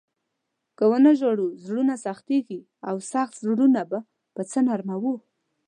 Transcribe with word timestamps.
که 0.77 0.83
و 0.89 0.93
نه 1.05 1.11
ژاړو، 1.19 1.47
زړونه 1.63 1.93
سختېږي 2.05 2.59
او 2.89 2.95
سخت 3.11 3.33
زړونه 3.43 3.81
به 3.89 3.99
په 4.35 4.41
څه 4.51 4.59
نرموو؟ 4.67 5.13